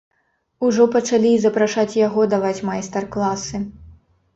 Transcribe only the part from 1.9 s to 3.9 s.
яго даваць майстар-класы.